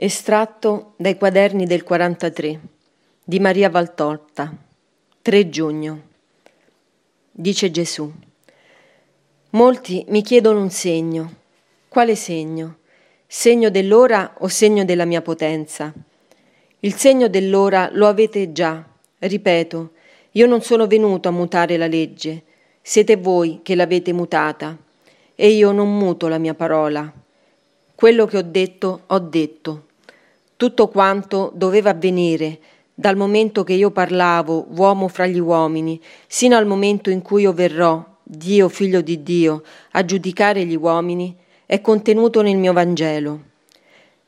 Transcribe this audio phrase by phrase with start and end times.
[0.00, 2.60] Estratto dai quaderni del 43
[3.24, 4.56] di Maria Valtolta,
[5.22, 6.02] 3 giugno.
[7.32, 8.08] Dice Gesù.
[9.50, 11.34] Molti mi chiedono un segno.
[11.88, 12.76] Quale segno?
[13.26, 15.92] Segno dell'ora o segno della mia potenza?
[16.78, 18.86] Il segno dell'ora lo avete già.
[19.18, 19.90] Ripeto,
[20.30, 22.44] io non sono venuto a mutare la legge,
[22.80, 24.78] siete voi che l'avete mutata,
[25.34, 27.12] e io non muto la mia parola.
[27.96, 29.86] Quello che ho detto, ho detto
[30.58, 32.58] tutto quanto doveva avvenire
[32.92, 37.52] dal momento che io parlavo, uomo fra gli uomini, sino al momento in cui io
[37.52, 41.32] verrò, Dio figlio di Dio, a giudicare gli uomini,
[41.64, 43.42] è contenuto nel mio Vangelo.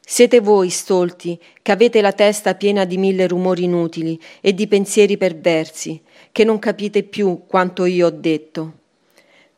[0.00, 5.16] Siete voi, stolti, che avete la testa piena di mille rumori inutili e di pensieri
[5.16, 8.72] perversi, che non capite più quanto io ho detto.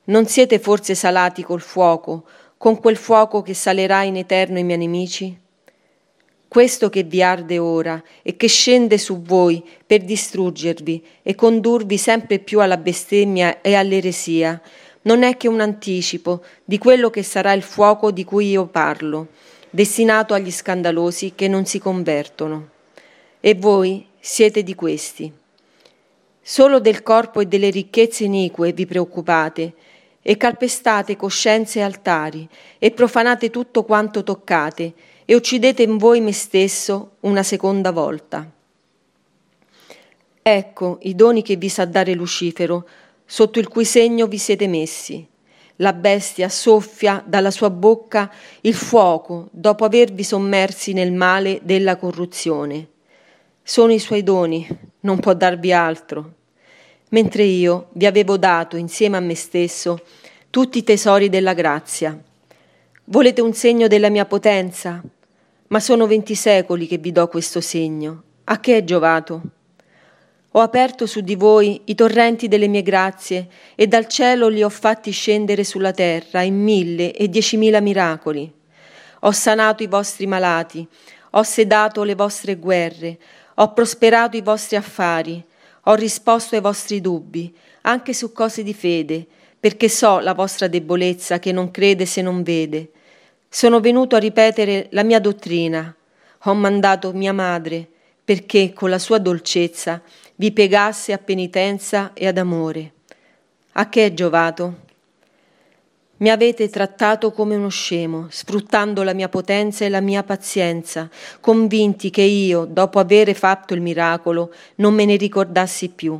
[0.04, 2.24] Non siete forse salati col fuoco,
[2.56, 5.40] con quel fuoco che salerà in eterno i miei nemici?
[6.52, 12.40] Questo che vi arde ora e che scende su voi per distruggervi e condurvi sempre
[12.40, 14.60] più alla bestemmia e all'eresia,
[15.04, 19.28] non è che un anticipo di quello che sarà il fuoco di cui io parlo,
[19.70, 22.68] destinato agli scandalosi che non si convertono.
[23.40, 25.32] E voi siete di questi.
[26.42, 29.72] Solo del corpo e delle ricchezze inique vi preoccupate,
[30.20, 32.46] e calpestate coscienze e altari,
[32.78, 34.92] e profanate tutto quanto toccate,
[35.32, 38.46] e uccidete in voi me stesso una seconda volta.
[40.42, 42.86] Ecco i doni che vi sa dare Lucifero,
[43.24, 45.26] sotto il cui segno vi siete messi.
[45.76, 48.30] La bestia soffia dalla sua bocca
[48.60, 52.88] il fuoco dopo avervi sommersi nel male della corruzione.
[53.62, 54.68] Sono i suoi doni,
[55.00, 56.32] non può darvi altro.
[57.08, 59.98] Mentre io vi avevo dato insieme a me stesso
[60.50, 62.22] tutti i tesori della grazia
[63.06, 65.02] Volete un segno della mia potenza?
[65.72, 68.24] Ma sono venti secoli che vi do questo segno.
[68.44, 69.40] A che è giovato?
[70.50, 74.68] Ho aperto su di voi i torrenti delle mie grazie e dal cielo li ho
[74.68, 78.52] fatti scendere sulla terra in mille e diecimila miracoli.
[79.20, 80.86] Ho sanato i vostri malati,
[81.30, 83.18] ho sedato le vostre guerre,
[83.54, 85.42] ho prosperato i vostri affari,
[85.84, 87.50] ho risposto ai vostri dubbi,
[87.82, 89.26] anche su cose di fede,
[89.58, 92.90] perché so la vostra debolezza che non crede se non vede.
[93.54, 95.94] Sono venuto a ripetere la mia dottrina.
[96.44, 97.86] Ho mandato mia madre
[98.24, 100.00] perché con la sua dolcezza
[100.36, 102.92] vi piegasse a penitenza e ad amore.
[103.72, 104.76] A che è giovato?
[106.16, 112.08] Mi avete trattato come uno scemo, sfruttando la mia potenza e la mia pazienza, convinti
[112.08, 116.18] che io, dopo avere fatto il miracolo, non me ne ricordassi più.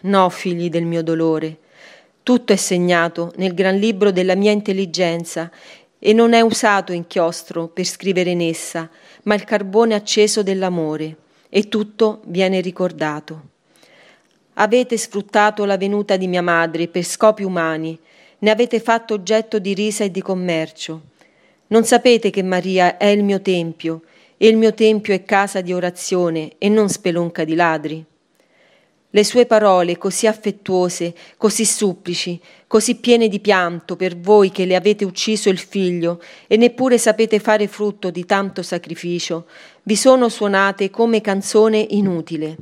[0.00, 1.60] No, figli del mio dolore,
[2.28, 5.50] tutto è segnato nel gran libro della mia intelligenza
[5.98, 8.88] e non è usato inchiostro per scrivere in essa,
[9.24, 11.16] ma il carbone acceso dell'amore,
[11.48, 13.42] e tutto viene ricordato.
[14.54, 17.98] Avete sfruttato la venuta di mia madre per scopi umani,
[18.40, 21.02] ne avete fatto oggetto di risa e di commercio.
[21.68, 24.02] Non sapete che Maria è il mio tempio,
[24.36, 28.04] e il mio tempio è casa di orazione e non spelonca di ladri?
[29.10, 34.74] Le sue parole così affettuose, così supplici, così piene di pianto per voi che le
[34.74, 39.46] avete ucciso il figlio e neppure sapete fare frutto di tanto sacrificio,
[39.84, 42.56] vi sono suonate come canzone inutile.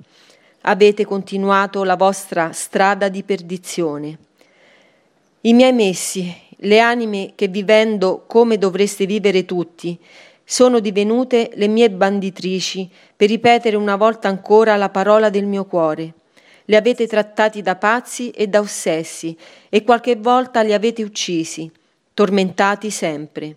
[0.62, 4.18] Avete continuato la vostra strada di perdizione.
[5.40, 9.98] I miei messi, le anime che vivendo come dovreste vivere tutti,
[10.44, 16.14] sono divenute le mie banditrici per ripetere una volta ancora la parola del mio cuore
[16.66, 19.36] li avete trattati da pazzi e da ossessi
[19.68, 21.70] e qualche volta li avete uccisi,
[22.14, 23.56] tormentati sempre.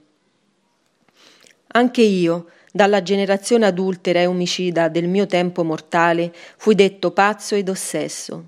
[1.67, 7.69] Anche io, dalla generazione adultera e omicida del mio tempo mortale, fui detto pazzo ed
[7.69, 8.45] ossesso.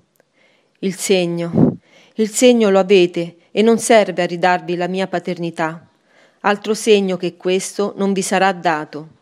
[0.79, 1.77] Il segno,
[2.15, 5.87] il segno lo avete e non serve a ridarvi la mia paternità.
[6.41, 9.19] Altro segno che questo non vi sarà dato.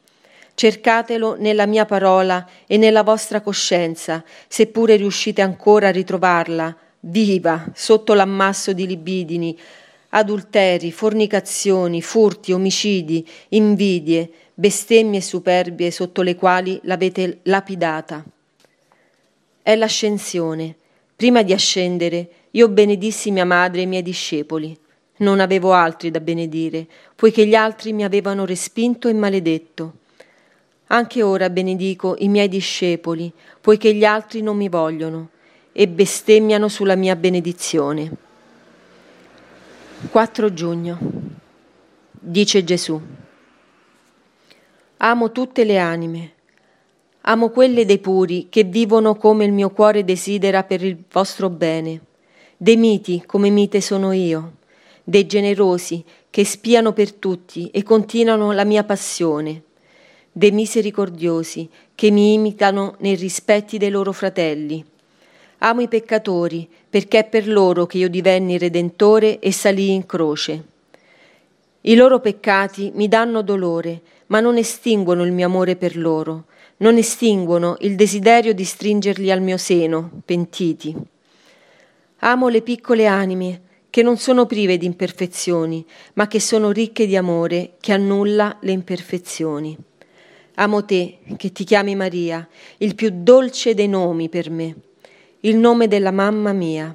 [0.59, 8.13] Cercatelo nella mia parola e nella vostra coscienza, seppure riuscite ancora a ritrovarla, viva, sotto
[8.13, 9.57] l'ammasso di libidini,
[10.09, 18.21] adulteri, fornicazioni, furti, omicidi, invidie, bestemmie superbie sotto le quali l'avete lapidata.
[19.61, 20.75] È l'ascensione.
[21.15, 24.77] Prima di ascendere, io benedissi mia madre e i miei discepoli.
[25.19, 26.85] Non avevo altri da benedire,
[27.15, 29.98] poiché gli altri mi avevano respinto e maledetto.
[30.91, 33.31] Anche ora benedico i miei discepoli,
[33.61, 35.29] poiché gli altri non mi vogliono
[35.71, 38.11] e bestemmiano sulla mia benedizione.
[40.09, 40.97] 4 giugno.
[42.11, 42.99] Dice Gesù.
[44.97, 46.33] Amo tutte le anime.
[47.21, 52.01] Amo quelle dei puri che vivono come il mio cuore desidera per il vostro bene,
[52.57, 54.53] dei miti come mite sono io,
[55.03, 59.63] dei generosi che spiano per tutti e continuano la mia passione,
[60.31, 64.83] dei misericordiosi che mi imitano nei rispetti dei loro fratelli.
[65.59, 70.63] Amo i peccatori perché è per loro che io divenni redentore e salii in croce.
[71.81, 76.45] I loro peccati mi danno dolore, ma non estinguono il mio amore per loro,
[76.77, 80.95] non estinguono il desiderio di stringerli al mio seno, pentiti.
[82.19, 87.15] Amo le piccole anime che non sono prive di imperfezioni, ma che sono ricche di
[87.15, 89.77] amore che annulla le imperfezioni.
[90.61, 92.45] Amo te, che ti chiami Maria,
[92.79, 94.75] il più dolce dei nomi per me,
[95.41, 96.93] il nome della mamma mia,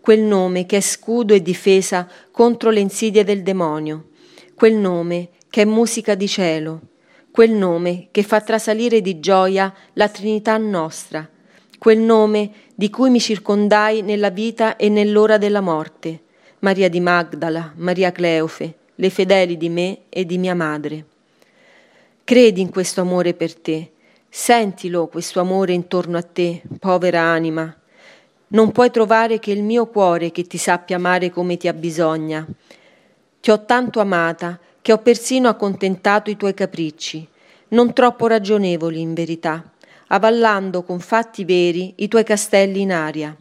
[0.00, 4.08] quel nome che è scudo e difesa contro le insidie del demonio,
[4.56, 6.80] quel nome che è musica di cielo,
[7.30, 11.30] quel nome che fa trasalire di gioia la Trinità nostra,
[11.78, 16.22] quel nome di cui mi circondai nella vita e nell'ora della morte,
[16.58, 21.14] Maria di Magdala, Maria Cleofe, le fedeli di me e di mia madre.
[22.26, 23.92] Credi in questo amore per te,
[24.28, 27.72] sentilo questo amore intorno a te, povera anima.
[28.48, 32.44] Non puoi trovare che il mio cuore che ti sappia amare come ti abbisogna.
[33.40, 37.24] Ti ho tanto amata che ho persino accontentato i tuoi capricci,
[37.68, 39.62] non troppo ragionevoli in verità,
[40.08, 43.36] avallando con fatti veri i tuoi castelli in aria.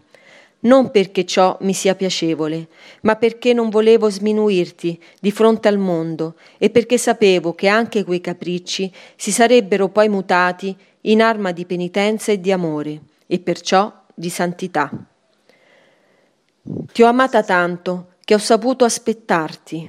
[0.66, 2.68] Non perché ciò mi sia piacevole,
[3.02, 8.20] ma perché non volevo sminuirti di fronte al mondo e perché sapevo che anche quei
[8.20, 14.30] capricci si sarebbero poi mutati in arma di penitenza e di amore, e perciò di
[14.30, 14.90] santità.
[16.92, 19.86] Ti ho amata tanto che ho saputo aspettarti,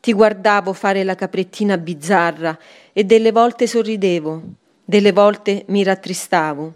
[0.00, 2.58] ti guardavo fare la caprettina bizzarra
[2.92, 4.42] e delle volte sorridevo,
[4.84, 6.72] delle volte mi rattristavo,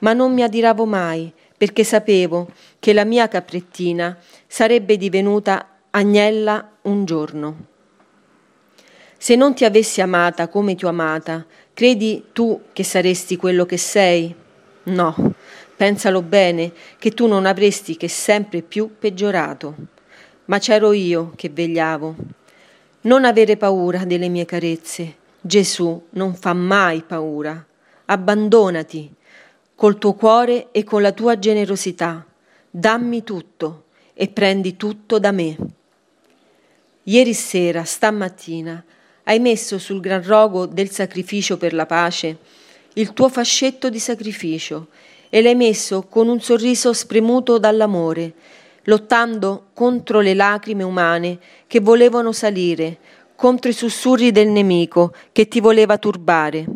[0.00, 1.32] ma non mi adiravo mai
[1.64, 7.56] perché sapevo che la mia caprettina sarebbe divenuta agnella un giorno.
[9.16, 13.78] Se non ti avessi amata come ti ho amata, credi tu che saresti quello che
[13.78, 14.34] sei?
[14.82, 15.16] No,
[15.74, 19.74] pensalo bene, che tu non avresti che sempre più peggiorato.
[20.44, 22.14] Ma c'ero io che vegliavo.
[23.00, 25.14] Non avere paura delle mie carezze.
[25.40, 27.64] Gesù non fa mai paura.
[28.04, 29.10] Abbandonati
[29.74, 32.24] col tuo cuore e con la tua generosità.
[32.70, 33.84] Dammi tutto
[34.14, 35.56] e prendi tutto da me.
[37.04, 38.82] Ieri sera, stamattina,
[39.24, 42.38] hai messo sul gran rogo del sacrificio per la pace
[42.96, 44.88] il tuo fascetto di sacrificio
[45.28, 48.34] e l'hai messo con un sorriso spremuto dall'amore
[48.84, 52.98] lottando contro le lacrime umane che volevano salire,
[53.34, 56.66] contro i sussurri del nemico che ti voleva turbare.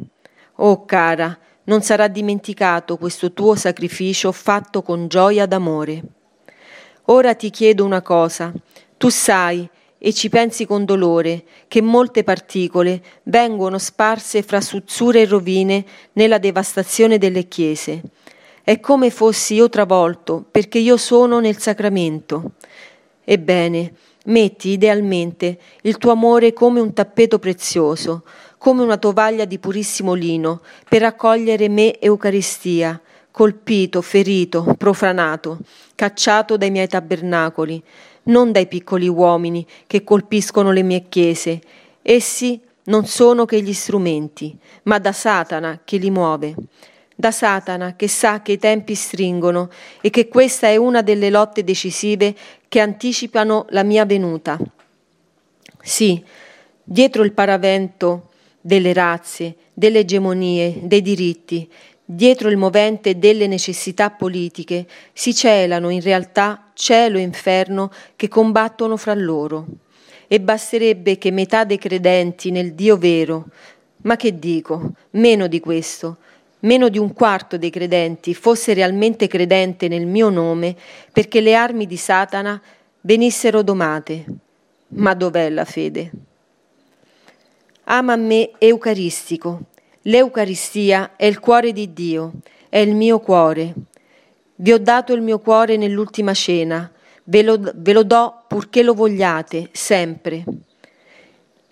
[0.56, 6.02] Oh cara, non sarà dimenticato questo tuo sacrificio fatto con gioia d'amore.
[7.06, 8.52] Ora ti chiedo una cosa,
[8.98, 9.66] tu sai
[9.96, 16.38] e ci pensi con dolore che molte particole vengono sparse fra suzzure e rovine nella
[16.38, 18.02] devastazione delle chiese
[18.68, 22.50] è come fossi io travolto, perché io sono nel sacramento.
[23.24, 23.94] Ebbene,
[24.26, 28.24] metti idealmente il tuo amore come un tappeto prezioso,
[28.58, 35.58] come una tovaglia di purissimo lino, per accogliere me Eucaristia, colpito, ferito, profanato,
[35.94, 37.82] cacciato dai miei tabernacoli,
[38.24, 41.60] non dai piccoli uomini che colpiscono le mie chiese.
[42.02, 46.54] Essi non sono che gli strumenti, ma da Satana che li muove
[47.20, 51.64] da Satana che sa che i tempi stringono e che questa è una delle lotte
[51.64, 52.32] decisive
[52.68, 54.56] che anticipano la mia venuta.
[55.82, 56.24] Sì,
[56.84, 58.27] dietro il paravento
[58.68, 61.66] delle razze, delle egemonie, dei diritti,
[62.04, 68.98] dietro il movente delle necessità politiche, si celano in realtà cielo e inferno che combattono
[68.98, 69.66] fra loro.
[70.26, 73.46] E basterebbe che metà dei credenti nel Dio vero,
[74.02, 76.18] ma che dico, meno di questo,
[76.60, 80.76] meno di un quarto dei credenti fosse realmente credente nel mio nome
[81.10, 82.60] perché le armi di Satana
[83.00, 84.26] venissero domate.
[84.88, 86.27] Ma dov'è la fede?
[87.90, 89.60] Ama me eucaristico.
[90.02, 92.32] L'Eucaristia è il cuore di Dio,
[92.68, 93.72] è il mio cuore.
[94.56, 96.90] Vi ho dato il mio cuore nell'ultima cena,
[97.24, 100.44] ve lo, ve lo do purché lo vogliate, sempre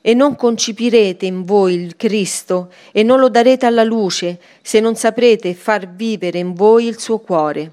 [0.01, 4.95] e non concipirete in voi il Cristo e non lo darete alla luce se non
[4.95, 7.71] saprete far vivere in voi il suo cuore.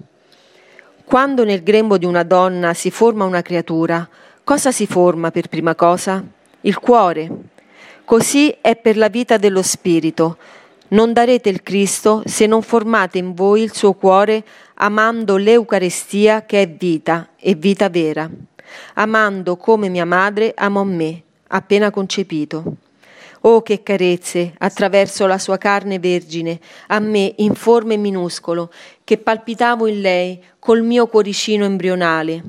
[1.05, 4.09] Quando nel grembo di una donna si forma una creatura,
[4.43, 6.25] cosa si forma per prima cosa?
[6.61, 7.51] Il cuore.
[8.05, 10.37] Così è per la vita dello Spirito.
[10.89, 14.43] Non darete il Cristo se non formate in voi il suo cuore
[14.75, 18.29] amando l'Eucarestia che è vita e vita vera,
[18.95, 22.75] amando come mia madre amò me, appena concepito.
[23.45, 28.69] Oh, che carezze attraverso la sua carne vergine, a me informe e minuscolo,
[29.05, 32.43] che palpitavo in lei col mio cuoricino embrionale.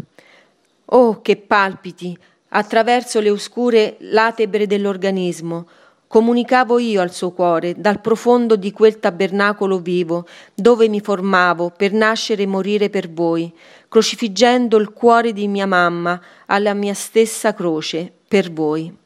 [0.86, 2.16] Oh, che palpiti
[2.56, 5.66] attraverso le oscure latebre dell'organismo,
[6.06, 11.92] comunicavo io al suo cuore dal profondo di quel tabernacolo vivo dove mi formavo per
[11.92, 13.52] nascere e morire per voi,
[13.88, 19.02] crocifiggendo il cuore di mia mamma alla mia stessa croce per voi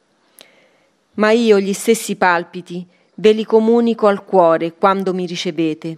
[1.19, 5.97] ma io gli stessi palpiti ve li comunico al cuore quando mi ricevete.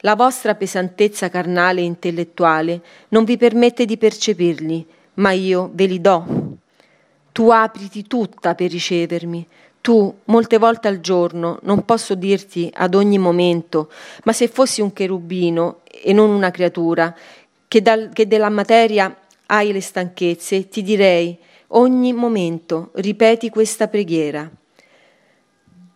[0.00, 4.84] La vostra pesantezza carnale e intellettuale non vi permette di percepirli,
[5.14, 6.35] ma io ve li do.
[7.36, 9.46] Tu apriti tutta per ricevermi.
[9.82, 13.90] Tu, molte volte al giorno, non posso dirti ad ogni momento,
[14.24, 17.14] ma se fossi un cherubino e non una creatura,
[17.68, 19.14] che, dal, che della materia
[19.48, 21.36] hai le stanchezze, ti direi,
[21.68, 24.50] ogni momento ripeti questa preghiera.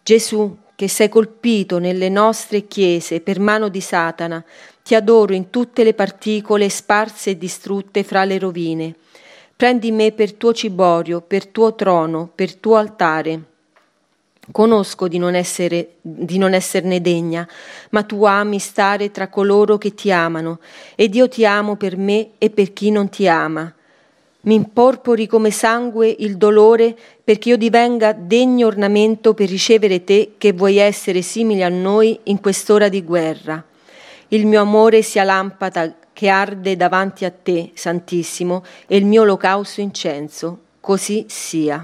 [0.03, 4.45] Gesù, che sei colpito nelle nostre chiese per mano di Satana,
[4.83, 8.95] ti adoro in tutte le particole sparse e distrutte fra le rovine.
[9.61, 13.43] Prendi me per tuo ciborio, per tuo trono, per tuo altare.
[14.51, 17.47] Conosco di non, essere, di non esserne degna,
[17.91, 20.61] ma tu ami stare tra coloro che ti amano,
[20.95, 23.71] ed io ti amo per me e per chi non ti ama.
[24.45, 30.55] Mi imporpori come sangue il dolore perché io divenga degno ornamento per ricevere te che
[30.55, 33.63] vuoi essere simile a noi in quest'ora di guerra.
[34.29, 39.81] Il mio amore sia lampada che arde davanti a te, Santissimo, e il mio olocausto
[39.81, 40.65] incenso.
[40.79, 41.83] Così sia.